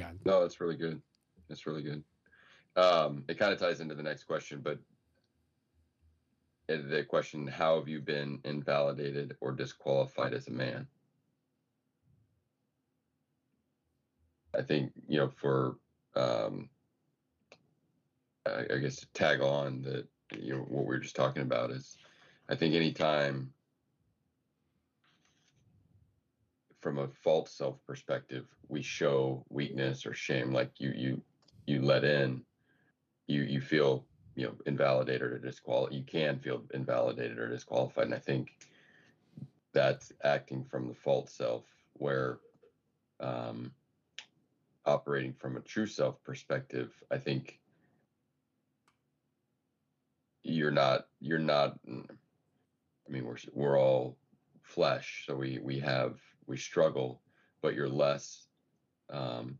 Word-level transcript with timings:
yeah. 0.00 0.10
No, 0.24 0.40
that's 0.40 0.60
really 0.60 0.76
good. 0.76 1.00
That's 1.48 1.66
really 1.66 1.82
good. 1.82 2.02
Um, 2.76 3.24
it 3.28 3.38
kind 3.38 3.52
of 3.52 3.58
ties 3.58 3.80
into 3.80 3.94
the 3.94 4.02
next 4.02 4.24
question, 4.24 4.60
but 4.62 4.78
the 6.68 7.04
question: 7.08 7.46
How 7.46 7.78
have 7.78 7.88
you 7.88 8.00
been 8.00 8.40
invalidated 8.44 9.36
or 9.40 9.52
disqualified 9.52 10.32
as 10.32 10.48
a 10.48 10.52
man? 10.52 10.86
I 14.56 14.62
think 14.62 14.92
you 15.06 15.18
know 15.18 15.28
for 15.28 15.76
um, 16.16 16.70
I, 18.46 18.74
I 18.74 18.78
guess 18.78 18.96
to 18.96 19.06
tag 19.12 19.40
on 19.40 19.82
that 19.82 20.06
you 20.40 20.54
know 20.54 20.62
what 20.62 20.86
we 20.86 20.94
are 20.94 21.00
just 21.00 21.16
talking 21.16 21.42
about 21.42 21.70
is 21.70 21.96
I 22.48 22.54
think 22.54 22.74
anytime 22.74 23.52
from 26.80 26.98
a 26.98 27.08
false 27.08 27.52
self 27.52 27.76
perspective 27.86 28.46
we 28.68 28.82
show 28.82 29.44
weakness 29.48 30.06
or 30.06 30.14
shame 30.14 30.52
like 30.52 30.72
you 30.78 30.92
you 30.96 31.22
you 31.66 31.82
let 31.82 32.04
in 32.04 32.42
you 33.26 33.42
you 33.42 33.60
feel 33.60 34.04
you 34.34 34.46
know 34.46 34.54
invalidated 34.66 35.22
or 35.22 35.38
disqualified 35.38 35.94
you 35.94 36.02
can 36.04 36.38
feel 36.38 36.62
invalidated 36.72 37.38
or 37.38 37.48
disqualified. 37.48 38.06
And 38.06 38.14
i 38.14 38.18
think 38.18 38.56
that's 39.72 40.12
acting 40.24 40.64
from 40.64 40.88
the 40.88 40.94
false 40.94 41.32
self 41.32 41.64
where 41.94 42.38
um 43.20 43.72
operating 44.86 45.34
from 45.34 45.56
a 45.56 45.60
true 45.60 45.86
self 45.86 46.22
perspective 46.24 46.92
i 47.10 47.18
think 47.18 47.58
you're 50.42 50.70
not 50.70 51.06
you're 51.20 51.38
not 51.38 51.78
i 51.86 53.12
mean 53.12 53.24
we're 53.24 53.36
we're 53.52 53.78
all 53.78 54.16
flesh 54.62 55.24
so 55.26 55.36
we 55.36 55.58
we 55.62 55.78
have 55.78 56.18
we 56.50 56.56
struggle 56.58 57.22
but 57.62 57.74
you're 57.74 57.88
less 57.88 58.48
um 59.10 59.58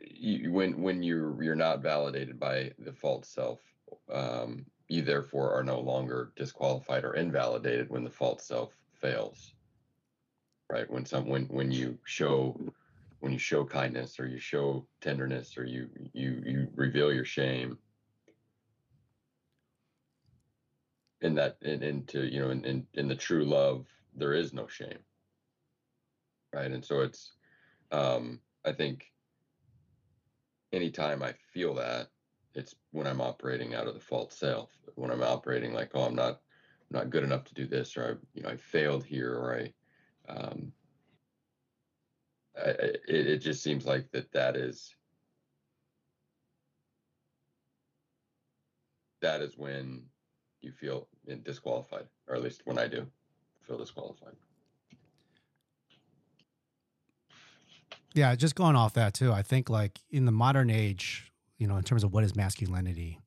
you, 0.00 0.52
when 0.52 0.82
when 0.82 1.02
you're 1.02 1.42
you're 1.42 1.54
not 1.54 1.82
validated 1.82 2.38
by 2.38 2.72
the 2.78 2.92
false 2.92 3.28
self 3.28 3.60
um 4.12 4.66
you 4.88 5.02
therefore 5.02 5.52
are 5.54 5.64
no 5.64 5.80
longer 5.80 6.32
disqualified 6.36 7.04
or 7.04 7.14
invalidated 7.14 7.88
when 7.90 8.04
the 8.04 8.10
false 8.10 8.44
self 8.44 8.72
fails 9.00 9.54
right? 10.70 10.90
When 10.90 11.04
some 11.04 11.26
when 11.26 11.46
when 11.46 11.70
you 11.70 11.98
show 12.04 12.58
when 13.20 13.32
you 13.32 13.38
show 13.38 13.64
kindness 13.64 14.18
or 14.18 14.26
you 14.26 14.38
show 14.38 14.86
tenderness 15.00 15.58
or 15.58 15.64
you 15.64 15.88
you 16.12 16.42
you 16.46 16.68
reveal 16.74 17.12
your 17.12 17.24
shame 17.24 17.76
in 21.22 21.34
that 21.34 21.56
in, 21.62 21.82
into 21.82 22.26
you 22.26 22.40
know 22.40 22.50
in, 22.50 22.64
in 22.64 22.86
in 22.94 23.08
the 23.08 23.16
true 23.16 23.44
love 23.44 23.86
there 24.14 24.32
is 24.32 24.52
no 24.52 24.66
shame. 24.66 24.98
Right? 26.52 26.70
And 26.70 26.84
so 26.84 27.00
it's 27.00 27.32
um 27.92 28.40
i 28.64 28.72
think 28.72 29.06
anytime 30.72 31.22
i 31.22 31.32
feel 31.52 31.74
that 31.74 32.08
it's 32.54 32.74
when 32.92 33.06
i'm 33.06 33.20
operating 33.20 33.74
out 33.74 33.86
of 33.86 33.94
the 33.94 34.00
false 34.00 34.36
self 34.36 34.70
when 34.94 35.10
i'm 35.10 35.22
operating 35.22 35.72
like 35.72 35.90
oh 35.94 36.02
i'm 36.02 36.14
not 36.14 36.40
I'm 36.92 36.98
not 36.98 37.10
good 37.10 37.24
enough 37.24 37.44
to 37.44 37.54
do 37.54 37.66
this 37.66 37.96
or 37.96 38.04
i 38.04 38.26
you 38.34 38.42
know 38.42 38.50
i 38.50 38.56
failed 38.56 39.04
here 39.04 39.34
or 39.34 39.56
i 39.60 40.32
um 40.32 40.72
I, 42.56 42.70
it, 42.70 43.02
it 43.08 43.38
just 43.38 43.62
seems 43.62 43.86
like 43.86 44.10
that 44.12 44.32
that 44.32 44.56
is 44.56 44.94
that 49.22 49.40
is 49.40 49.56
when 49.56 50.02
you 50.62 50.72
feel 50.72 51.06
disqualified, 51.44 52.06
or 52.28 52.34
at 52.34 52.42
least 52.42 52.62
when 52.64 52.78
I 52.78 52.86
do 52.86 53.06
feel 53.66 53.78
disqualified. 53.78 54.34
Yeah, 58.14 58.34
just 58.34 58.56
going 58.56 58.76
off 58.76 58.94
that 58.94 59.14
too. 59.14 59.32
I 59.32 59.42
think 59.42 59.70
like 59.70 60.00
in 60.10 60.24
the 60.24 60.32
modern 60.32 60.68
age, 60.68 61.32
you 61.58 61.66
know, 61.66 61.76
in 61.76 61.84
terms 61.84 62.02
of 62.02 62.12
what 62.12 62.24
is 62.24 62.34
masculinity, 62.34 63.20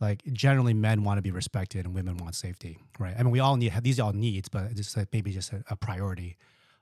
like 0.00 0.22
generally 0.32 0.74
men 0.74 1.02
want 1.02 1.18
to 1.18 1.22
be 1.22 1.30
respected 1.30 1.86
and 1.86 1.94
women 1.94 2.18
want 2.18 2.34
safety, 2.34 2.78
right? 2.98 3.14
I 3.18 3.22
mean, 3.22 3.30
we 3.30 3.40
all 3.40 3.56
need 3.56 3.72
these 3.82 3.98
are 3.98 4.04
all 4.04 4.12
needs, 4.12 4.48
but 4.48 4.70
it's 4.72 4.96
like 4.96 5.08
maybe 5.12 5.32
just 5.32 5.52
a, 5.52 5.64
a 5.70 5.76
priority. 5.76 6.36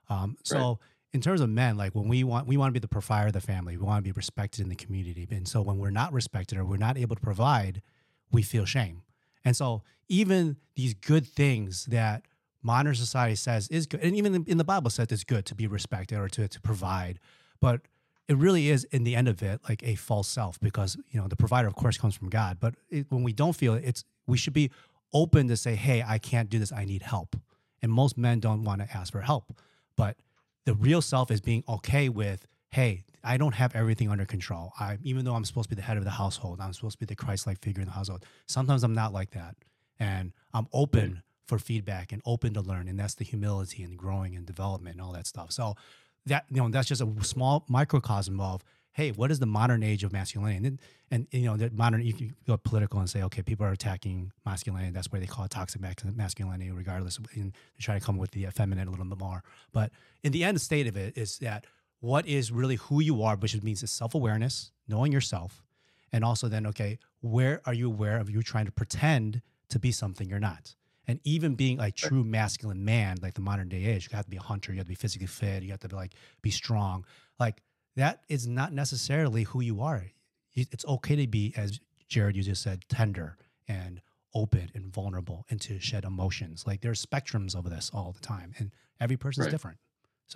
Um, 0.09 0.37
so. 0.43 0.57
Right 0.57 0.77
in 1.13 1.21
terms 1.21 1.41
of 1.41 1.49
men, 1.49 1.77
like 1.77 1.95
when 1.95 2.07
we 2.07 2.23
want, 2.23 2.47
we 2.47 2.57
want 2.57 2.69
to 2.69 2.73
be 2.73 2.79
the 2.79 2.87
provider 2.87 3.27
of 3.27 3.33
the 3.33 3.41
family. 3.41 3.77
We 3.77 3.83
want 3.83 4.03
to 4.03 4.07
be 4.07 4.11
respected 4.11 4.61
in 4.61 4.69
the 4.69 4.75
community. 4.75 5.27
And 5.31 5.47
so 5.47 5.61
when 5.61 5.77
we're 5.77 5.89
not 5.89 6.13
respected 6.13 6.57
or 6.57 6.65
we're 6.65 6.77
not 6.77 6.97
able 6.97 7.15
to 7.15 7.21
provide, 7.21 7.81
we 8.31 8.41
feel 8.41 8.65
shame. 8.65 9.03
And 9.47 9.55
so 9.55 9.81
even 10.09 10.57
these 10.75 10.93
good 10.93 11.25
things 11.25 11.85
that 11.85 12.23
modern 12.61 12.93
society 12.95 13.35
says 13.35 13.69
is 13.69 13.87
good, 13.87 14.01
and 14.01 14.13
even 14.13 14.43
in 14.45 14.57
the 14.57 14.65
Bible 14.65 14.89
says 14.89 15.07
it's 15.09 15.23
good 15.23 15.45
to 15.45 15.55
be 15.55 15.67
respected 15.67 16.19
or 16.19 16.27
to, 16.27 16.49
to 16.49 16.59
provide, 16.59 17.17
but 17.61 17.79
it 18.27 18.35
really 18.35 18.67
is 18.67 18.83
in 18.91 19.05
the 19.05 19.15
end 19.15 19.29
of 19.29 19.41
it 19.41 19.61
like 19.69 19.81
a 19.83 19.95
false 19.95 20.27
self 20.27 20.59
because 20.59 20.97
you 21.11 21.21
know 21.21 21.29
the 21.29 21.37
provider 21.37 21.65
of 21.65 21.75
course 21.75 21.97
comes 21.97 22.13
from 22.13 22.27
God. 22.27 22.57
But 22.59 22.75
it, 22.89 23.05
when 23.07 23.23
we 23.23 23.31
don't 23.31 23.55
feel 23.55 23.75
it, 23.75 23.85
it's 23.85 24.03
we 24.25 24.37
should 24.37 24.51
be 24.51 24.69
open 25.13 25.47
to 25.47 25.55
say, 25.55 25.75
hey, 25.75 26.03
I 26.05 26.17
can't 26.17 26.49
do 26.49 26.59
this. 26.59 26.73
I 26.73 26.83
need 26.83 27.03
help. 27.03 27.37
And 27.81 27.89
most 27.89 28.17
men 28.17 28.41
don't 28.41 28.65
want 28.65 28.81
to 28.81 28.97
ask 28.97 29.13
for 29.13 29.21
help, 29.21 29.57
but 29.95 30.17
the 30.65 30.73
real 30.73 31.01
self 31.01 31.31
is 31.31 31.39
being 31.39 31.63
okay 31.69 32.09
with, 32.09 32.45
hey, 32.71 33.03
I 33.23 33.37
don't 33.37 33.55
have 33.55 33.75
everything 33.75 34.09
under 34.09 34.25
control. 34.25 34.73
I 34.79 34.97
even 35.03 35.25
though 35.25 35.35
I'm 35.35 35.45
supposed 35.45 35.69
to 35.69 35.75
be 35.75 35.79
the 35.79 35.85
head 35.85 35.97
of 35.97 36.03
the 36.03 36.11
household, 36.11 36.59
I'm 36.61 36.73
supposed 36.73 36.93
to 36.93 36.99
be 36.99 37.05
the 37.05 37.15
Christ-like 37.15 37.59
figure 37.59 37.81
in 37.81 37.87
the 37.87 37.93
household. 37.93 38.25
Sometimes 38.47 38.83
I'm 38.83 38.93
not 38.93 39.13
like 39.13 39.31
that. 39.31 39.55
And 39.99 40.33
I'm 40.53 40.67
open 40.73 41.23
for 41.47 41.57
feedback 41.57 42.11
and 42.11 42.21
open 42.25 42.53
to 42.53 42.61
learn. 42.61 42.87
And 42.87 42.99
that's 42.99 43.15
the 43.15 43.23
humility 43.23 43.83
and 43.83 43.97
growing 43.97 44.35
and 44.35 44.45
development 44.45 44.95
and 44.95 45.01
all 45.01 45.13
that 45.13 45.27
stuff. 45.27 45.51
So 45.51 45.75
that 46.25 46.45
you 46.49 46.61
know, 46.61 46.69
that's 46.69 46.87
just 46.87 47.01
a 47.01 47.09
small 47.23 47.65
microcosm 47.67 48.39
of 48.39 48.63
hey, 48.97 49.11
what 49.11 49.29
is 49.29 49.37
the 49.37 49.45
modern 49.45 49.83
age 49.83 50.03
of 50.03 50.11
masculinity? 50.11 50.65
And, 50.65 50.79
and 51.11 51.27
you 51.31 51.45
know, 51.45 51.55
the 51.55 51.69
modern, 51.69 52.01
you 52.01 52.13
can 52.13 52.35
go 52.47 52.57
political 52.57 52.99
and 52.99 53.07
say, 53.07 53.21
okay, 53.21 53.43
people 53.43 53.63
are 53.63 53.71
attacking 53.71 54.31
masculinity. 54.43 54.91
That's 54.91 55.11
why 55.11 55.19
they 55.19 55.27
call 55.27 55.45
it 55.45 55.51
toxic 55.51 55.79
masculinity, 55.79 56.71
regardless. 56.71 57.19
And 57.35 57.51
they 57.53 57.79
try 57.79 57.99
to 57.99 58.03
come 58.03 58.17
with 58.17 58.31
the 58.31 58.45
effeminate 58.45 58.87
a 58.87 58.89
little 58.89 59.05
bit 59.05 59.19
more. 59.19 59.43
But 59.71 59.91
in 60.23 60.31
the 60.31 60.43
end 60.43 60.59
state 60.59 60.87
of 60.87 60.97
it 60.97 61.15
is 61.15 61.37
that 61.37 61.67
what 61.99 62.27
is 62.27 62.51
really 62.51 62.75
who 62.75 62.99
you 63.01 63.23
are, 63.23 63.35
which 63.35 63.61
means 63.63 63.83
it's 63.83 63.91
self 63.91 64.15
awareness, 64.15 64.71
knowing 64.87 65.11
yourself. 65.11 65.63
And 66.11 66.23
also 66.23 66.47
then, 66.47 66.65
okay, 66.67 66.99
where 67.21 67.61
are 67.65 67.73
you 67.73 67.87
aware 67.87 68.17
of 68.17 68.29
you 68.29 68.41
trying 68.41 68.65
to 68.65 68.71
pretend 68.71 69.41
to 69.69 69.79
be 69.79 69.91
something 69.91 70.29
you're 70.29 70.39
not? 70.39 70.75
And 71.07 71.19
even 71.23 71.55
being 71.55 71.79
a 71.79 71.89
true 71.89 72.23
masculine 72.23 72.83
man, 72.83 73.17
like 73.21 73.33
the 73.33 73.41
modern 73.41 73.69
day 73.69 73.85
age, 73.85 74.09
you 74.09 74.15
have 74.15 74.25
to 74.25 74.31
be 74.31 74.37
a 74.37 74.41
hunter, 74.41 74.73
you 74.73 74.77
have 74.77 74.87
to 74.87 74.89
be 74.89 74.95
physically 74.95 75.27
fit, 75.27 75.63
you 75.63 75.71
have 75.71 75.79
to 75.81 75.87
be 75.87 75.95
like 75.95 76.13
be 76.41 76.51
strong. 76.51 77.05
Like 77.39 77.61
that 77.95 78.21
is 78.27 78.45
not 78.47 78.73
necessarily 78.73 79.43
who 79.43 79.61
you 79.61 79.81
are. 79.81 80.05
It's 80.53 80.85
okay 80.85 81.15
to 81.15 81.27
be, 81.27 81.53
as 81.55 81.79
Jared, 82.07 82.35
you 82.35 82.43
just 82.43 82.63
said, 82.63 82.83
tender 82.89 83.37
and 83.67 84.01
open 84.33 84.69
and 84.73 84.87
vulnerable 84.87 85.45
and 85.49 85.61
to 85.61 85.79
shed 85.79 86.03
emotions. 86.03 86.65
Like 86.67 86.81
there's 86.81 87.05
spectrums 87.05 87.55
of 87.55 87.69
this 87.69 87.89
all 87.93 88.11
the 88.11 88.19
time, 88.19 88.53
and 88.57 88.71
every 88.99 89.17
person 89.17 89.41
is 89.41 89.47
right. 89.47 89.51
different. 89.51 89.77